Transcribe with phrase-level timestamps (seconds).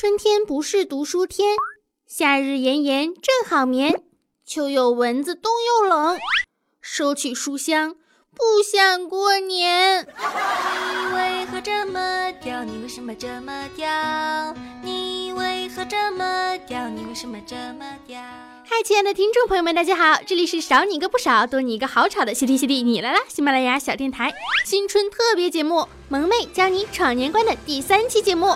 [0.00, 1.56] 春天不是读书天，
[2.06, 4.00] 夏日炎炎正好眠。
[4.46, 6.16] 秋有蚊子，冬又冷，
[6.80, 7.96] 收起书香，
[8.30, 10.06] 不想过年。
[10.06, 12.62] 你为何这么屌？
[12.62, 14.54] 你为什么这么屌？
[14.84, 16.88] 你为何这么屌？
[16.88, 18.22] 你为什么这么屌？
[18.70, 23.20] 嗨，亲爱的听众朋友们，大家好，这里是少你一个不少，多你一个好吵的谢天谢地你来啦！
[23.26, 24.30] 喜马拉雅小电台
[24.66, 25.76] 新春特别节目
[26.10, 28.54] 《萌妹教你闯年关》的第三期节目。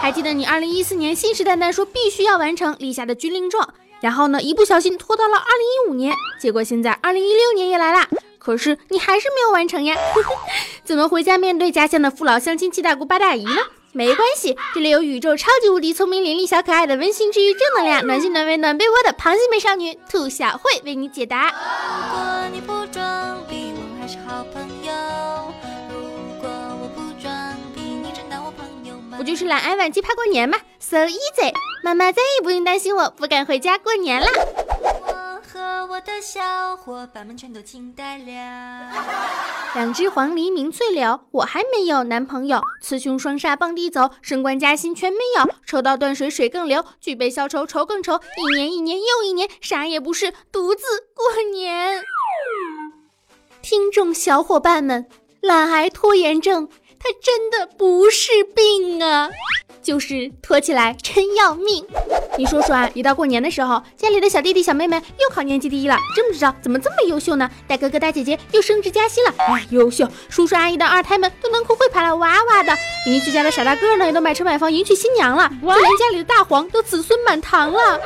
[0.00, 9.96] 还记得你二零一四年信誓旦旦说必须要完成立下的军令状，然后呢，一不小心拖到了二零一五年，结果现在二零一六年也来啦，可是你还是没有完成呀？
[10.82, 13.60] 怎么回家面对家乡的父老乡亲、七大姑八大姨呢？
[13.96, 21.44] 没关系，这里有宇宙超级无敌聪明伶俐小可爱的温馨治愈正能量暖心暖胃暖被窝的螃蟹美少女兔小慧为你解答。
[21.46, 24.92] 如果你不装逼，我们还是好朋友。
[25.88, 26.50] 如果
[26.82, 27.32] 我不装
[27.72, 29.16] 逼，你真当我朋友吗？
[29.16, 34.26] 不就是懒癌晚期怕过年吗？So easy，妈妈再也不用担心我不敢回家过年了。
[35.86, 38.90] 我的小伙伴们全都惊呆了。
[39.74, 42.62] 两只黄鹂鸣翠柳，我还没有男朋友。
[42.80, 45.54] 雌雄双煞傍地走，升官加薪全没有。
[45.66, 48.18] 抽到断水水更流，举杯消愁愁更愁。
[48.38, 50.82] 一年一年又一年，啥也不是，独自
[51.14, 52.02] 过年。
[53.60, 55.06] 听众小伙伴们，
[55.40, 59.28] 懒癌拖延症，它真的不是病啊，
[59.84, 61.86] 就是拖起来真要命。
[62.36, 67.48] 你说说啊，一到过年的时候，家里的小弟弟小妹妹又考年级第一了，真不知道怎么这么优秀呢？
[67.68, 70.08] 大哥哥大姐姐又升职加薪了，哎，优秀！
[70.28, 72.74] 叔叔阿姨的二胎们都能哭会爬了哇哇的，
[73.06, 78.00] 邻居家的傻大个呢也都买车买房迎娶新娘了，就连家里的大黄都子孙满堂了。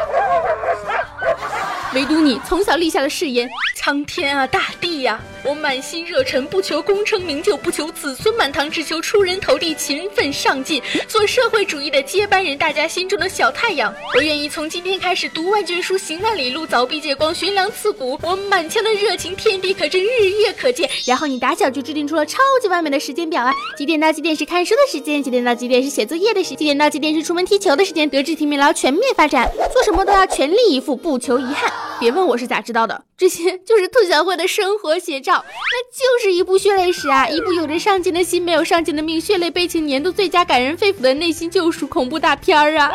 [1.94, 13.94] 唯独你从小立下的誓言，苍天啊，大地呀、我满心热忱，不求功成名就，不求子孙满堂，只求出人头地，勤奋上进， 做社会主义的接班人，大家心中的小太阳。
[14.16, 18.18] 我愿意从今天开始读万卷书，行万里路，凿壁借光，悬梁刺股。
[18.22, 20.90] 我满腔的热情，天地可真，日月可见。
[21.04, 31.72] 然后你打小就制定出了超级完美的时间表啊，几点到几点是看书的时间，几点到几点是写作业的时间，几点到几点是出门踢球的时间，德智体美劳全面发展，做什么都要全力以赴，不求遗憾。
[32.00, 42.90] 别问我是咋知道的，这些就是兔小慧的生活写照，照那就是一部血泪史啊，一部有着上进的心没有上进的命，血泪悲情年度最佳感人肺腑的内心救赎恐怖大片儿啊！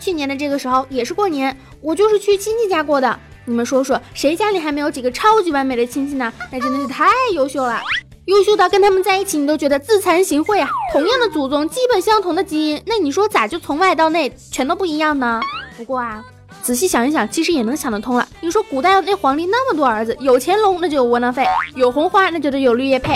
[0.00, 3.16] 去年的这个时候也是过年，我就是去亲戚家过的。
[3.44, 6.32] 你们说说，谁家里还没有几个超级完美的亲戚呢？
[6.50, 7.80] 那真的是太优秀了，
[8.24, 10.68] 优秀到跟他们在一起，你都觉得自惭形秽啊！
[10.92, 15.40] 同样的祖宗，基本相同的基因，那你说咋就从外到内全都不一样呢？
[15.76, 16.24] 不过啊。
[16.60, 18.21] 仔细想一想，其实也能想得通了。
[18.44, 23.12] 你说古代那皇帝那么多儿子，有乾隆那就有窝囊废，有红花那就得有绿叶配。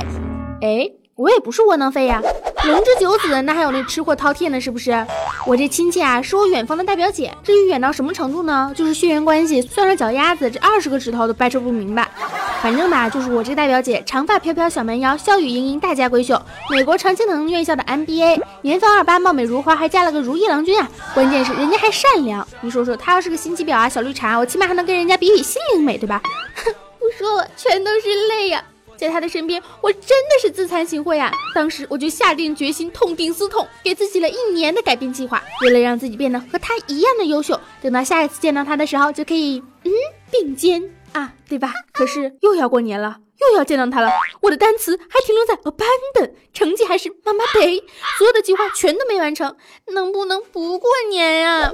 [0.63, 2.23] 哎，我也不是窝囊废呀，
[2.65, 5.05] 龙之九子那还有那吃货饕餮呢，是不是？
[5.45, 7.33] 我这亲戚啊，是我远方的大表姐。
[7.43, 8.71] 至于远到什么程度呢？
[8.73, 12.09] 就是血缘关系，算上脚丫子，这二十个指头都掰扯不明白。
[12.63, 16.41] 反正吧，就是我这大表姐，长发飘飘小蛮腰，笑语盈盈大家闺秀，
[16.71, 20.91] 美国常青藤院校的 MBA，年方二八，貌美如花，还嫁了个如意郎君啊！
[21.15, 22.47] 关键是人家还善良。
[22.63, 26.21] 你说说，她要是个心机婊啊，小绿茶，我起码还能跟人家比比心灵美，对吧？
[26.57, 28.65] 哼， 不说了，全都是泪呀！
[28.97, 31.31] 在她的身边，我真的是自惭形秽啊！
[31.55, 39.93] 当时我就下定决心，痛定思痛，给自己了一年的改变计划，为了让自己变得和她一样的优秀，等到下一次见到她的时候，就可以嗯
[40.33, 40.83] 并肩。
[41.17, 41.73] 啊，对吧？
[41.93, 44.11] 可是又要过年了，又要见到他了。
[44.43, 47.83] 我的单词还停留在 abandon，成绩还是妈妈得，
[48.19, 49.57] 所有的计划全都没完成，
[49.95, 51.73] 能不能不过年呀？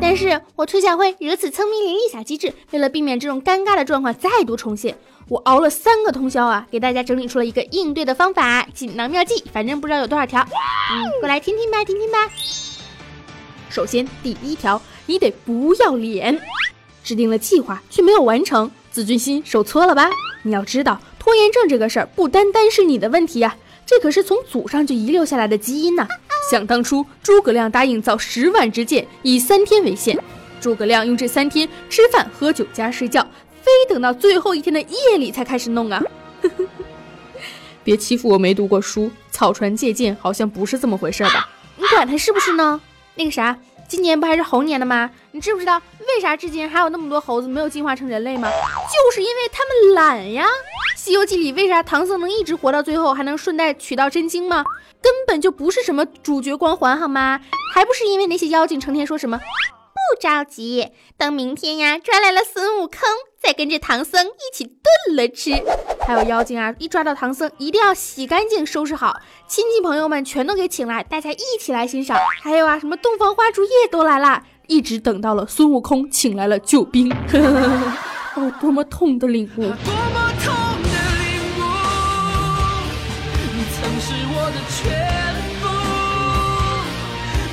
[0.00, 4.98] 但是我兔小慧如此聪明伶俐小机智，为了避免这种尴尬的状况再度重现，
[5.28, 10.40] 我熬了三个通宵啊，给大家整理出了一个应对的方法，锦囊妙计，反正不知道有多少条。
[10.42, 12.28] 嗯，过来听听吧，听听吧。
[13.70, 16.42] 首先，第一条，你得不要脸。
[17.02, 20.10] 制定了计划却没有完成，自尊心受挫了吧？
[20.44, 26.06] 你要知道，拖延症这个事儿不单单是你的问题呀，这可是从祖上就遗留下来的基因呐。
[26.50, 30.18] 想当初，诸葛亮答应造十万支箭，以三天为限。
[30.60, 33.22] 诸葛亮用这三天吃饭、喝酒加睡觉，
[33.62, 36.02] 非等到最后一天的夜里才开始弄啊！
[37.84, 41.48] 别欺负我没读过书，草船借箭好像不是这么回事吧？
[41.76, 42.80] 你管他是不是呢？
[43.14, 43.56] 那个啥。
[43.92, 45.10] 今年不还是猴年的吗？
[45.32, 45.78] 你知不知道
[46.08, 48.48] 为啥至今还有那么多猴子没有进化成人类吗？
[48.50, 50.46] 就是因为他们懒呀！
[50.98, 54.64] 《西游记》里为啥唐僧能一直活到最后，还能顺带取到真经吗？
[55.02, 57.38] 根本就不是什么主角光环好吗？
[57.74, 63.00] 还不是因为那些妖精成天说什么不着急，等明天呀抓来了孙悟空，
[63.42, 65.50] 再跟着唐僧一起炖了吃。
[66.06, 72.18] 还有妖精啊，一抓到唐僧，一定要洗干净、收拾好，亲戚朋友们全都给请来，大家一起来欣赏。
[72.42, 77.08] 还有啊，什么洞房花烛夜都来啦，一直等到了孙悟空请来了救兵。
[78.34, 79.60] 哦，多么痛的领悟！
[79.60, 79.74] 多么
[80.42, 80.88] 痛的
[81.20, 81.62] 领悟，
[83.54, 84.80] 你曾是我的全
[85.60, 85.64] 部，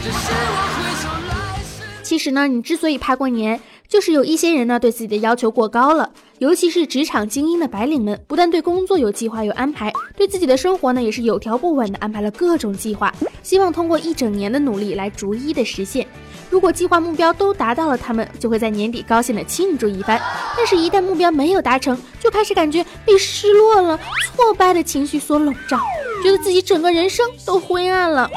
[0.04, 1.32] 这是我回首来
[1.64, 13.14] 时其实呢，你之所以怕过年，就是有一些人呢对自己的要求过高了，尤其是职场精英的白领们，不但对工作有计划有安排，对自己的生活呢也是有条不紊的安排了各种计划，
[13.44, 16.08] 希望通过一整年的努力来逐一的实现。
[16.50, 20.18] 如果计划目标都达到了，他们就会在年底高兴的庆祝一番。
[20.56, 24.00] 但是，一旦目标没有达成，就开始感觉被失落了、
[24.34, 25.78] 挫败的情绪所笼罩，
[26.24, 28.30] 觉得自己整个人生都灰暗了。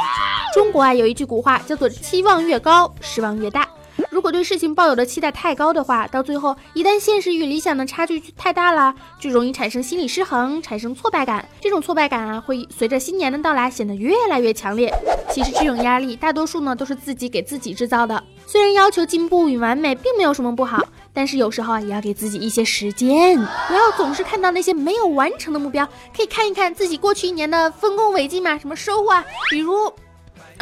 [0.53, 3.67] 中国啊，有一句古话叫做“期望越高，失望越大”。
[4.11, 11.47] 如果对事情抱有的期待太高的话，到最后一旦现实与理想的差距太大了，就容易产生心理失衡，产生挫败感。
[11.61, 14.93] 这种挫败感啊，会随着新年的到来显得越来越强烈。
[15.31, 18.23] 其实这种压力，大多数呢都是自己给自己制造的。
[18.47, 20.83] 虽然要求进步与完美并没有什么不好，
[21.15, 29.91] 但是有时候啊，也要给自己一些时间，不要总是看到那些没有完成的目标，可以看一看自己过去一年的丰功伟绩嘛，什么收获啊，比如。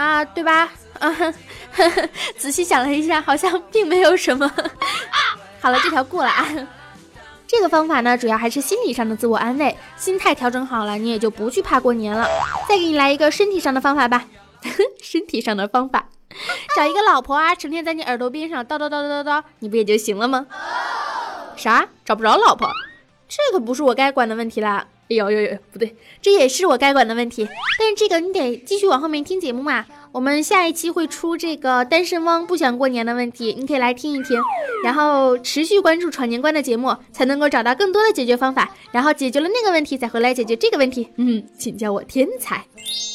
[0.00, 0.70] 啊，对吧？
[0.98, 1.14] 啊，
[2.38, 4.50] 仔细想了一下，好像并没有什么。
[5.60, 6.46] 好了，这条过了啊。
[7.46, 12.26] 这个方法呢，主要还是心理上的自我安慰，心态调整好了，你也就不惧怕过年了。
[12.66, 14.24] 再给你来一个身体上的方法吧。
[15.02, 16.08] 身体上的方法，
[16.74, 20.46] 找一个老婆啊，成天在你耳朵边上叨叨叨叨叨叨，你不也就行了吗？
[21.56, 21.86] 啥？
[22.06, 22.70] 找不着老婆？
[23.28, 24.86] 这可不是我该管的问题啦。
[25.16, 27.48] 有有有，不对，这也是我该管的问题。
[27.78, 29.84] 但是这个你得继续往后面听节目嘛。
[30.12, 34.40] 我们下一期会出这个单身汪不想过年的问题，你可以来听一听，
[34.84, 38.74] 然后持续关注闯年关的节目，才能够找到更多的解决方法。
[38.92, 41.08] 然后解决了那个问题，再回来解决这个问题。
[41.16, 42.64] 嗯，请叫我天才。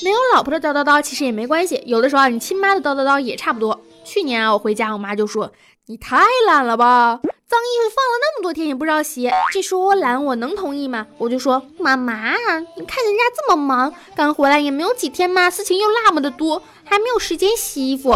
[0.04, 3.82] 没有老婆的叨叨叨其实也没关系，有的时候啊你亲妈的叨叨叨也差不多。
[4.04, 5.52] 去年啊，我回家，我妈就说
[5.88, 7.20] 你太懒了吧。
[7.56, 11.08] 脏衣服放了那么多天也不知道洗，这说我懒，我能同意吗？
[11.18, 18.12] 我就说妈妈，你看人家这么忙，刚回来也没有几天嘛，事情又那么的多，还没有时间洗衣服。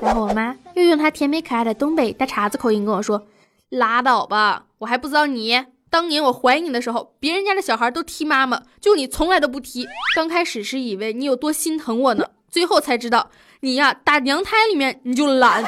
[0.00, 3.26] 然后我妈又用她甜美可爱的东北大碴子口音跟我说
[3.70, 9.88] ：“拉倒吧，我还不知道你当年我怀你的时候，别人家的小孩都踢妈妈，就你从来都不踢。
[10.14, 13.30] 刚开始是以为你有多心疼我呢，最后才知道
[13.62, 15.64] 你呀打娘胎里面你就懒。”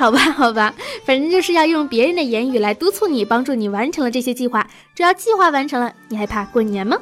[0.00, 0.74] 好吧，好吧，
[1.04, 4.66] 反正就是要用别人的言语来督促你，帮助你完成了这些计划。
[4.94, 6.96] 只要计划完成了，你还怕过年吗？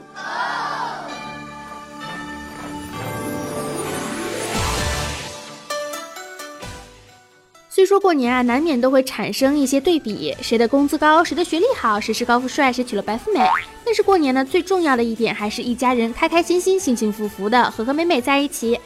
[7.79, 13.39] 虽说过年啊，难免都会产生一些对比，谁的工资高，谁的学历好，谁是高富帅，谁娶了白富美。
[13.85, 18.81] 但是过年呢，最重要的一点还是一家人开开心心、幸幸福福的、和和美美在一起。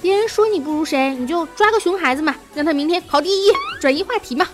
[0.00, 3.50] 别人说你不如谁，你就抓个熊孩子嘛，让他明天考第一，
[3.80, 4.46] 转移话题嘛。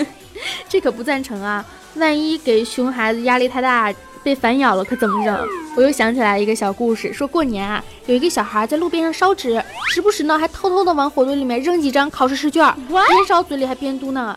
[0.66, 1.62] 这可不赞成啊！
[1.96, 3.92] 万一给熊孩子压力太大，
[4.26, 5.48] 被反咬了，可怎么整？
[5.76, 9.62] 我又想起来一个小故事，说过年啊，有一个小孩在路边上烧纸，
[9.94, 14.36] 时不时呢还偷偷的往火堆里面扔几张考试试卷，边烧嘴里还边嘟囔：“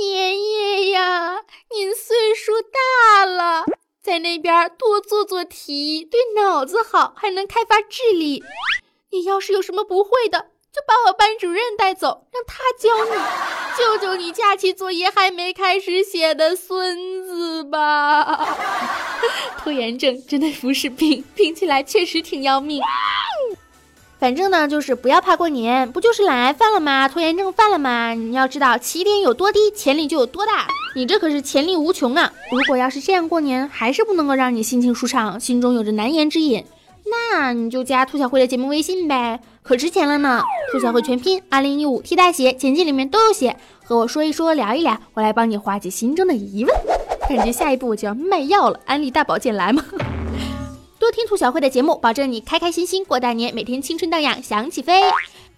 [0.00, 1.40] 爷爷呀，
[1.74, 3.64] 您岁数大了。”
[4.00, 8.44] 在那边多做做题，对脑子好，还能开发智力。
[9.10, 13.12] 你要是有什么不会的，就把我班主任带走，让他教你，
[13.78, 18.46] 救救你假期作业还没开始写的孙子吧。
[19.56, 22.82] 拖延症真的不是病，病起来确实挺要命。
[24.18, 27.08] 反正呢，就是不要怕过年，不就是懒癌犯了吗？
[27.08, 28.12] 拖延症犯了吗？
[28.12, 30.68] 你要知道，起点有多低，潜力就有多大。
[30.94, 32.30] 你这可是潜力无穷啊！
[32.52, 36.62] 如果要是这样过年，还是不能够让你心情舒畅，心中有着难言之隐，
[37.06, 40.40] 那你就加兔小慧的节目微信呗，可值钱了呢。
[40.70, 43.56] 兔小慧全拼二零一五 T 大写，简介里面都有写。
[43.82, 46.72] 和我说一说，聊一聊，我来帮你化解心中的疑问。
[47.28, 49.84] 感觉下一步我就要卖药了，安利大保健来吗？
[51.00, 55.02] 多听兔小慧的节目，保证你开开心心过大年，每天青春荡漾，想起飞。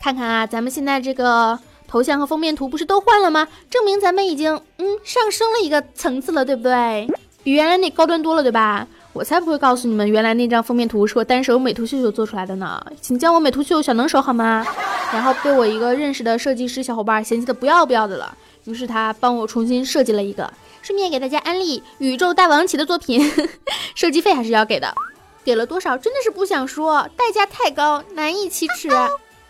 [0.00, 3.46] 看看啊，咱们现在这个头像和封面图不是都换了吗？
[3.68, 7.06] 证明咱们已经嗯上升了一个层次了，对不对？
[7.42, 8.86] 比原来那高端多了，对吧？
[9.18, 14.64] 我才不会告诉你们，原来那张封面图是我单手美图秀秀做出来的呢，请叫我美图秀秀小能手好吗？
[15.12, 18.32] 然后被我一个认识的设计师小伙伴嫌弃的不要不要的了，
[18.62, 20.48] 于是他帮我重新设计了一个，
[20.82, 23.20] 顺便给大家安利宇宙大王旗的作品，
[23.96, 24.94] 设计费还是要给的。
[25.42, 28.88] 给了多少真的是不想说，代价太高，难以启齿。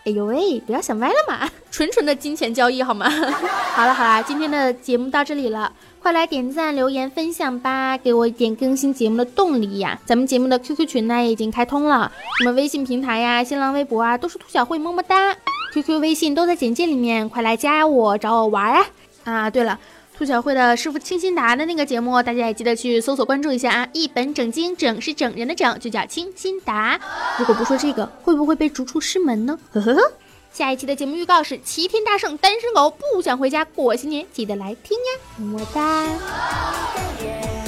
[0.05, 3.07] 哎呦喂，不要想歪了嘛， 纯纯的金钱交易好吗？
[3.75, 9.99] 好了好了，今天的节目到这里了，快来点赞、留言、分享吧，给我一点更新节目的动力呀！
[10.05, 15.35] 咱们节目的 QQ 群呢已经开通了，什么微信平台呀、新浪微博啊，都是兔小慧么么哒
[15.73, 18.85] ，QQ、微信都在简介里面，快来加我找我玩啊！
[19.25, 19.77] 啊，对了。
[20.17, 23.87] 兔小慧的师傅清新达的那个节目，大家也记得去搜索关注一下啊！
[23.93, 26.99] 一本正经，整是整人的整，就叫清新达。
[27.37, 29.57] 如果不说这个，会不会被逐出师门呢？
[29.71, 30.01] 呵呵呵。
[30.51, 35.21] 下一期的节目预告是齐天大圣单身狗不想回家过新年，记得来听呀！
[35.37, 37.58] 么么哒。